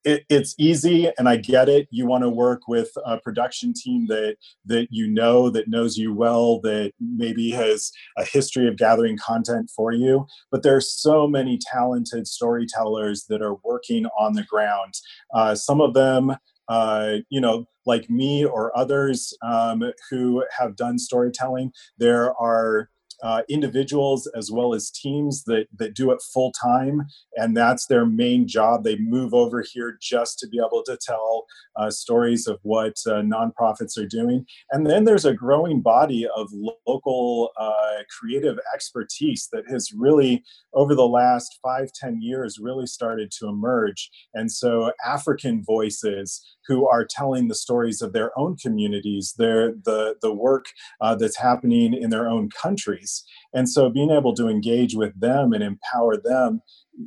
[0.04, 1.86] It, it's easy, and I get it.
[1.90, 6.12] You want to work with a production team that that you know, that knows you
[6.12, 10.26] well, that maybe has a history of gathering content for you.
[10.50, 14.94] But there's so many talented storytellers that are working on the ground.
[15.34, 16.36] Uh, some of them
[16.68, 22.90] uh, you know, like me or others um, who have done storytelling, there are
[23.22, 28.06] uh, individuals as well as teams that that do it full time, and that's their
[28.06, 28.84] main job.
[28.84, 33.22] They move over here just to be able to tell uh, stories of what uh,
[33.22, 34.44] nonprofits are doing.
[34.70, 36.48] And then there's a growing body of
[36.86, 40.42] local uh, creative expertise that has really,
[40.74, 44.10] over the last five ten years, really started to emerge.
[44.34, 46.26] And so African voices
[46.66, 50.66] who are telling the stories of their own communities, their the the work
[51.00, 53.05] uh, that's happening in their own countries,
[53.52, 56.60] and so being able to engage with them and empower them,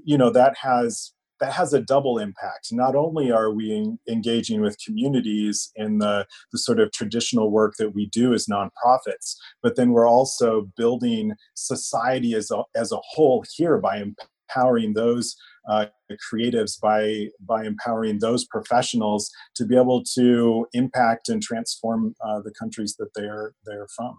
[0.03, 2.67] you know, that has that has a double impact.
[2.71, 7.95] Not only are we engaging with communities in the, the sort of traditional work that
[7.95, 13.43] we do as nonprofits, but then we're also building society as a, as a whole
[13.55, 14.03] here by
[14.49, 15.35] empowering those
[15.67, 15.85] uh,
[16.31, 22.51] creatives by by empowering those professionals to be able to impact and transform uh, the
[22.59, 24.17] countries that they're they're from.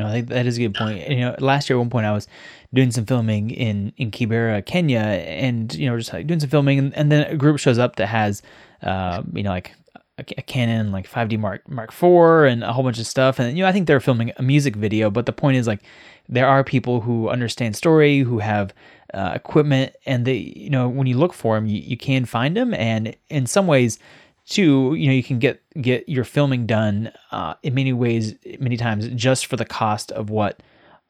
[0.00, 1.08] No, I think that is a good point.
[1.08, 2.26] You know, last year at one point I was
[2.72, 6.78] doing some filming in in Kibera, Kenya, and you know just like doing some filming,
[6.78, 8.42] and, and then a group shows up that has,
[8.82, 9.74] uh, you know, like
[10.16, 13.56] a, a Canon like 5D Mark Mark IV and a whole bunch of stuff, and
[13.58, 15.82] you know I think they're filming a music video, but the point is like
[16.30, 18.72] there are people who understand story, who have
[19.12, 22.56] uh, equipment, and they, you know, when you look for them, you, you can find
[22.56, 23.98] them, and in some ways,
[24.50, 28.76] too, you know, you can get get your filming done uh, in many ways, many
[28.76, 30.60] times, just for the cost of what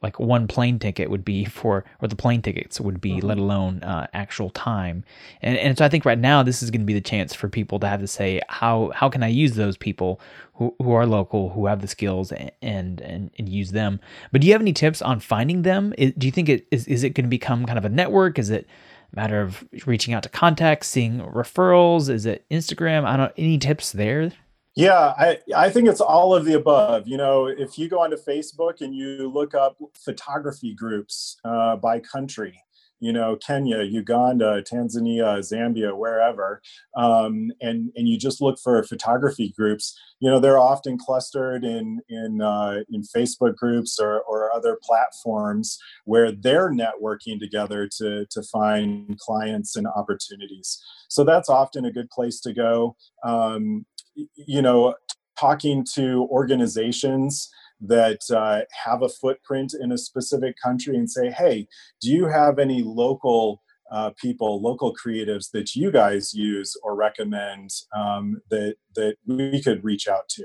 [0.03, 3.27] like one plane ticket would be for, or the plane tickets would be, mm-hmm.
[3.27, 5.05] let alone uh, actual time.
[5.41, 7.49] And and so I think right now this is going to be the chance for
[7.49, 10.21] people to have to say how how can I use those people
[10.55, 14.01] who, who are local, who have the skills, and and and use them.
[14.33, 15.95] But do you have any tips on finding them?
[15.97, 18.39] Is, do you think it is is it going to become kind of a network?
[18.39, 18.67] Is it
[19.15, 22.09] matter of reaching out to contacts, seeing referrals?
[22.09, 23.05] Is it Instagram?
[23.05, 23.33] I don't.
[23.37, 24.33] Any tips there?
[24.77, 27.09] Yeah, I, I think it's all of the above.
[27.09, 32.01] You know, if you go onto Facebook and you look up photography groups uh, by
[32.01, 32.63] country,
[33.01, 36.61] you know, Kenya, Uganda, Tanzania, Zambia, wherever,
[36.97, 39.99] um, and and you just look for photography groups.
[40.21, 45.79] You know, they're often clustered in in uh, in Facebook groups or, or other platforms
[46.05, 50.81] where they're networking together to to find clients and opportunities.
[51.09, 52.97] So that's often a good place to go.
[53.25, 54.95] Um, you know,
[55.39, 57.49] talking to organizations
[57.81, 61.67] that uh, have a footprint in a specific country and say, hey,
[62.01, 67.71] do you have any local uh, people, local creatives that you guys use or recommend
[67.97, 70.45] um, that that we could reach out to?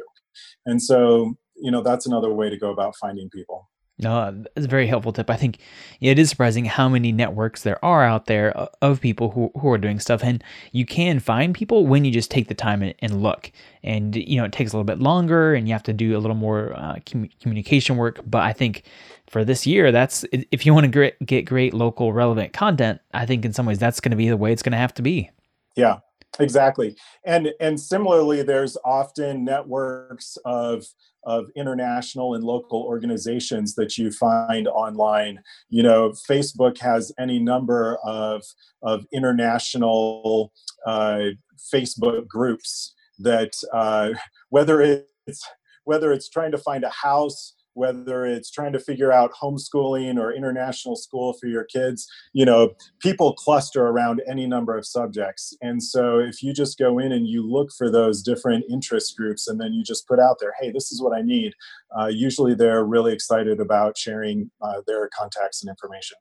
[0.65, 3.69] And so, you know, that's another way to go about finding people.
[3.97, 5.29] No, it's a very helpful tip.
[5.29, 5.59] I think
[6.01, 9.77] it is surprising how many networks there are out there of people who, who are
[9.77, 10.21] doing stuff.
[10.21, 13.53] And you can find people when you just take the time and, and look.
[13.83, 16.19] And, you know, it takes a little bit longer and you have to do a
[16.19, 18.19] little more uh, com- communication work.
[18.25, 18.83] But I think
[19.27, 23.25] for this year, that's if you want to get get great local relevant content, I
[23.25, 25.01] think in some ways that's going to be the way it's going to have to
[25.03, 25.29] be.
[25.77, 25.99] Yeah,
[26.37, 26.97] exactly.
[27.23, 30.85] And, and similarly, there's often networks of
[31.25, 35.39] of international and local organizations that you find online.
[35.69, 38.43] You know, Facebook has any number of,
[38.81, 40.51] of international
[40.85, 41.29] uh,
[41.73, 44.11] Facebook groups that uh,
[44.49, 45.43] whether it's
[45.85, 50.33] whether it's trying to find a house whether it's trying to figure out homeschooling or
[50.33, 55.55] international school for your kids you know people cluster around any number of subjects.
[55.61, 59.47] And so if you just go in and you look for those different interest groups
[59.47, 61.53] and then you just put out there hey this is what i need
[61.97, 66.17] uh, usually they're really excited about sharing uh, their contacts and information.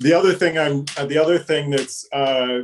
[0.00, 2.60] The other thing i'm uh, the other thing that's uh,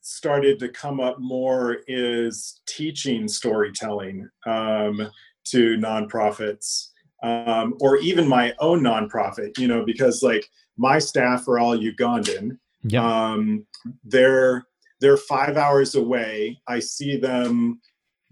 [0.00, 5.10] started to come up more is teaching storytelling um,
[5.44, 6.88] to nonprofits
[7.22, 12.58] um, or even my own nonprofit, you know, because like my staff are all Ugandan.
[12.84, 13.02] Yep.
[13.02, 13.66] Um,
[14.04, 14.64] they're
[15.00, 16.60] they're five hours away.
[16.68, 17.80] I see them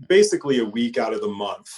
[0.09, 1.68] basically a week out of the month.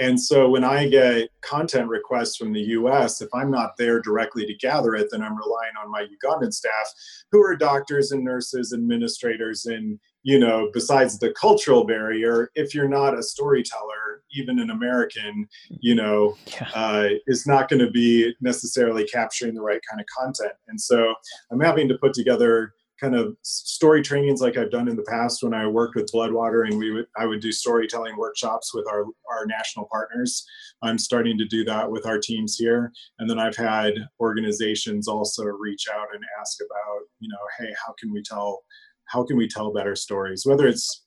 [0.00, 4.46] And so when I get content requests from the US, if I'm not there directly
[4.46, 6.86] to gather it, then I'm relying on my Ugandan staff,
[7.32, 12.86] who are doctors and nurses, administrators, and you know, besides the cultural barrier, if you're
[12.86, 16.68] not a storyteller, even an American, you know, yeah.
[16.74, 20.52] uh, is not going to be necessarily capturing the right kind of content.
[20.68, 21.14] And so
[21.50, 25.42] I'm having to put together kind of story trainings like I've done in the past
[25.42, 29.04] when I worked with Bloodwater and we would I would do storytelling workshops with our
[29.30, 30.44] our national partners.
[30.82, 32.92] I'm starting to do that with our teams here.
[33.18, 37.94] And then I've had organizations also reach out and ask about, you know, hey, how
[37.98, 38.62] can we tell
[39.08, 40.44] how can we tell better stories?
[40.46, 41.04] Whether it's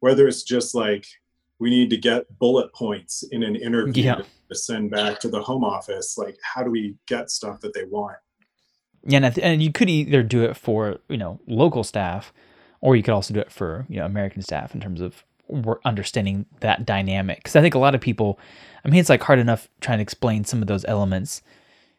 [0.00, 1.06] whether it's just like
[1.58, 4.20] we need to get bullet points in an interview Yeah.
[4.50, 6.18] to send back to the home office.
[6.18, 8.16] Like, how do we get stuff that they want?
[9.08, 12.32] Yeah, and, th- and you could either do it for you know local staff,
[12.80, 15.80] or you could also do it for you know American staff in terms of wor-
[15.84, 17.38] understanding that dynamic.
[17.38, 18.38] Because I think a lot of people,
[18.84, 21.40] I mean, it's like hard enough trying to explain some of those elements.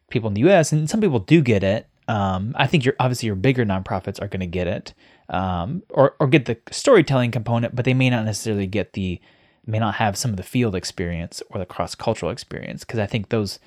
[0.10, 0.72] People in the U.S.
[0.72, 1.88] and some people do get it.
[2.10, 4.94] Um, I think your obviously your bigger nonprofits are going to get it,
[5.30, 9.20] um, or or get the storytelling component, but they may not necessarily get the
[9.66, 12.84] may not have some of the field experience or the cross cultural experience.
[12.84, 13.60] Because I think those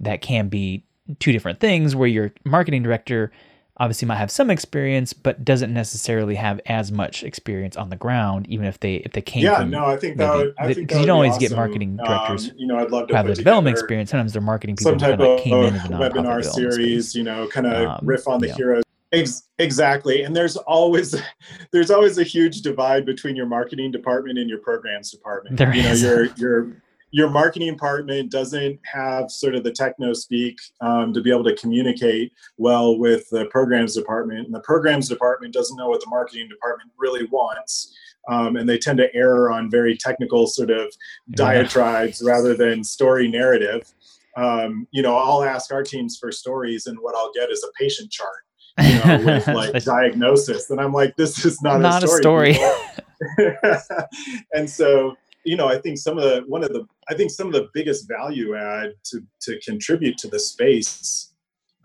[0.00, 0.84] that can be
[1.20, 3.32] two different things where your marketing director
[3.80, 8.44] obviously might have some experience but doesn't necessarily have as much experience on the ground
[8.48, 10.74] even if they if they came Yeah, from no, I think that maybe- would, I
[10.74, 13.26] think that you don't always get marketing directors Um, you know, I'd love to have
[13.26, 17.22] the development experience sometimes they're marketing people some type of came in webinar series, you
[17.22, 18.82] know, kind of Um, riff on the heroes.
[19.12, 21.14] Ex- exactly, and there's always
[21.72, 25.56] there's always a huge divide between your marketing department and your programs department.
[25.56, 30.58] There you know, your your your marketing department doesn't have sort of the techno speak
[30.82, 35.54] um, to be able to communicate well with the programs department, and the programs department
[35.54, 37.94] doesn't know what the marketing department really wants.
[38.28, 40.92] Um, and they tend to err on very technical sort of
[41.30, 43.90] diatribes rather than story narrative.
[44.36, 47.72] Um, you know, I'll ask our teams for stories, and what I'll get is a
[47.82, 48.44] patient chart,
[48.80, 50.70] you know, with like diagnosis.
[50.70, 52.54] And I'm like, this is not, Not a a story.
[52.54, 52.76] story.
[54.52, 57.46] and so, you know, I think some of the one of the I think some
[57.46, 61.32] of the biggest value add to to contribute to the space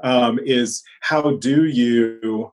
[0.03, 2.51] um, is how do you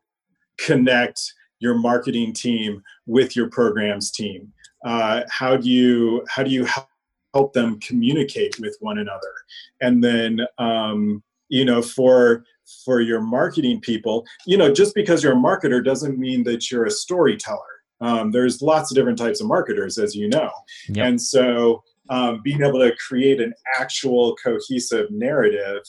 [0.58, 1.20] connect
[1.58, 4.52] your marketing team with your programs team?
[4.84, 6.86] Uh, how do you how do you help
[7.34, 9.32] help them communicate with one another?
[9.80, 12.44] And then um, you know for
[12.84, 16.86] for your marketing people, you know, just because you're a marketer doesn't mean that you're
[16.86, 17.58] a storyteller.
[18.00, 20.50] Um, there's lots of different types of marketers, as you know,
[20.88, 21.06] Yep.
[21.06, 25.82] and so um, being able to create an actual cohesive narrative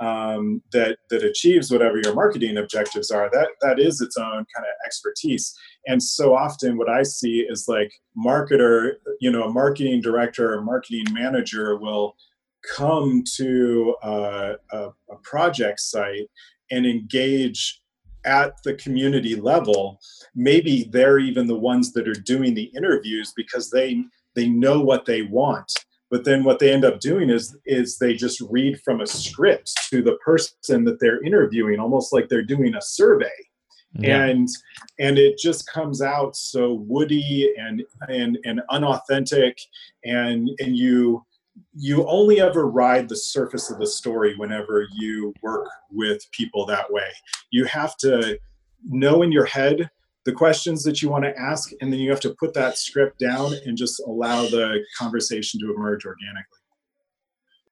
[0.00, 4.66] um, that that achieves whatever your marketing objectives are that that is its own kind
[4.66, 5.56] of expertise
[5.86, 10.60] and so often what i see is like marketer you know a marketing director or
[10.60, 12.14] marketing manager will
[12.74, 16.28] come to a, a, a project site
[16.70, 17.80] and engage
[18.24, 20.00] at the community level
[20.34, 24.02] maybe they're even the ones that are doing the interviews because they
[24.34, 25.72] they know what they want
[26.10, 29.72] but then what they end up doing is is they just read from a script
[29.90, 33.30] to the person that they're interviewing almost like they're doing a survey
[33.94, 34.24] Yeah.
[34.24, 34.48] and
[34.98, 39.56] and it just comes out so woody and and and unauthentic
[40.04, 41.24] and and you
[41.74, 46.90] you only ever ride the surface of the story whenever you work with people that
[46.92, 47.08] way
[47.50, 48.38] you have to
[48.84, 49.90] know in your head
[50.24, 53.18] the questions that you want to ask and then you have to put that script
[53.18, 56.58] down and just allow the conversation to emerge organically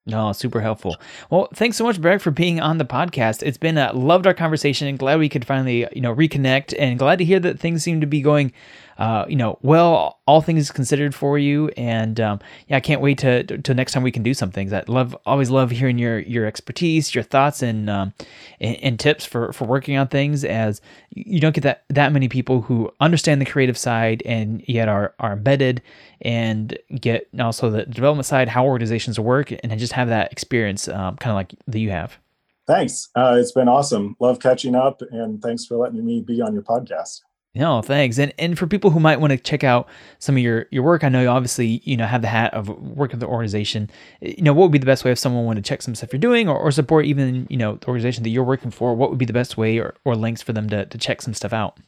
[0.06, 0.96] No, super helpful.
[1.30, 3.42] Well, thanks so much, Barrett, for being on the podcast.
[3.42, 6.98] It's been uh, loved our conversation and glad we could finally, you know, reconnect and
[6.98, 8.52] glad to hear that things seem to be going,
[8.98, 11.68] uh, you know, well, all things considered for you.
[11.76, 14.72] And um, yeah, I can't wait to, to, next time we can do some things.
[14.72, 18.12] I love, always love hearing your your expertise, your thoughts, and um,
[18.60, 20.44] and, and tips for for working on things.
[20.44, 20.80] As
[21.10, 25.14] you don't get that that many people who understand the creative side and yet are
[25.18, 25.82] are embedded
[26.20, 31.16] and get also the development side, how organizations work, and just have that experience, um,
[31.16, 32.18] kind of like that you have.
[32.66, 36.54] thanks uh, it's been awesome love catching up and thanks for letting me be on
[36.54, 37.20] your podcast
[37.56, 38.18] No, thanks.
[38.18, 39.88] And and for people who might want to check out
[40.18, 42.68] some of your your work, I know you obviously you know have the hat of
[42.68, 43.90] working with the organization.
[44.20, 46.12] You know, what would be the best way if someone wanted to check some stuff
[46.12, 48.94] you're doing or, or support even you know the organization that you're working for?
[48.94, 51.32] What would be the best way or, or links for them to to check some
[51.32, 51.78] stuff out?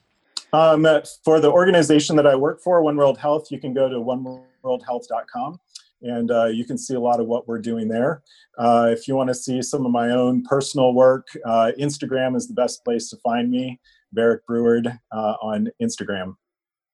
[0.52, 0.86] Um,
[1.24, 5.58] for the organization that I work for, One World Health, you can go to oneworldhealth.com
[6.02, 8.22] and uh, you can see a lot of what we're doing there.
[8.58, 12.46] Uh, if you want to see some of my own personal work, uh, Instagram is
[12.46, 13.80] the best place to find me,
[14.12, 16.34] Barrick Breward uh, on Instagram.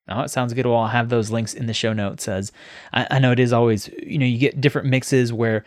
[0.08, 0.66] Oh, it sounds good.
[0.66, 2.26] Well, I'll have those links in the show notes.
[2.26, 2.50] As
[2.92, 5.64] I, I know it is always, you know, you get different mixes where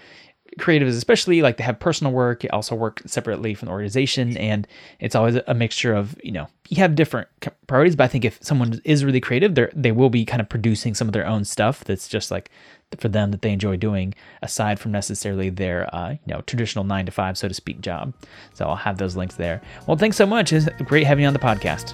[0.60, 4.68] creatives, especially like they have personal work, also work separately from the organization, and
[5.00, 7.28] it's always a mixture of, you know, you have different
[7.68, 7.96] priorities.
[7.96, 10.94] But I think if someone is really creative, they they will be kind of producing
[10.94, 12.50] some of their own stuff that's just like
[12.98, 17.06] for them that they enjoy doing, aside from necessarily their, uh, you know, traditional nine
[17.06, 18.14] to five, so to speak, job.
[18.54, 19.62] So I'll have those links there.
[19.88, 20.54] Well, thanks so much.
[20.54, 21.94] It's great having you on the podcast.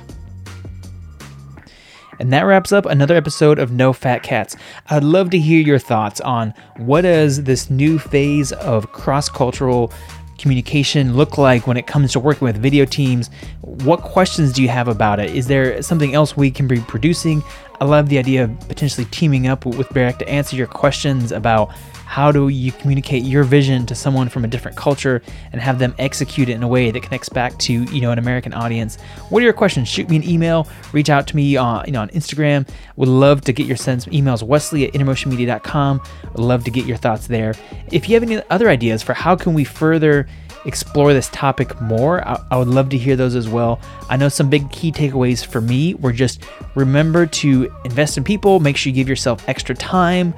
[2.20, 4.56] And that wraps up another episode of No Fat Cats.
[4.92, 9.92] I'd love to hear your thoughts on what does this new phase of cross-cultural
[10.42, 13.30] communication look like when it comes to working with video teams?
[13.62, 15.30] What questions do you have about it?
[15.36, 17.44] Is there something else we can be producing?
[17.80, 21.72] I love the idea of potentially teaming up with Barrick to answer your questions about
[22.12, 25.22] how do you communicate your vision to someone from a different culture
[25.53, 28.20] and have them execute it in a way that connects back to you know an
[28.20, 28.97] American audience?
[29.30, 29.88] What are your questions?
[29.88, 30.68] Shoot me an email.
[30.91, 32.68] Reach out to me on you know on Instagram.
[32.97, 34.07] Would love to get your sense.
[34.07, 36.01] Emails Wesley at intermotionmedia.com.
[36.34, 37.55] Would love to get your thoughts there.
[37.93, 40.28] If you have any other ideas for how can we further
[40.66, 43.80] explore this topic more, I, I, would love to hear those as well.
[44.09, 46.43] I know some big key takeaways for me were just
[46.76, 50.34] remember to invest in people, make sure you give yourself extra time,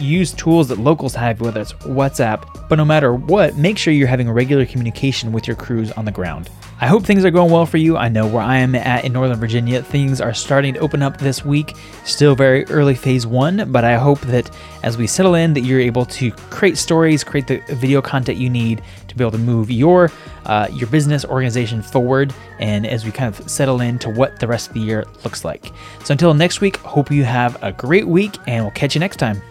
[0.00, 4.08] use tools that locals have, whether it's WhatsApp, but no matter what, make sure you're
[4.08, 6.50] having regular communication with your crews on the ground.
[6.82, 7.98] I hope things are going well for you.
[7.98, 11.18] I know where I am at in Northern Virginia, things are starting to open up
[11.18, 11.76] this week.
[12.04, 14.50] Still very early phase one, but I hope that
[14.82, 18.48] as we settle in, that you're able to create stories, create the video content you
[18.48, 20.10] need to be able to move your
[20.46, 22.32] uh, your business organization forward.
[22.60, 25.66] And as we kind of settle into what the rest of the year looks like.
[26.04, 29.16] So until next week, hope you have a great week, and we'll catch you next
[29.18, 29.42] time.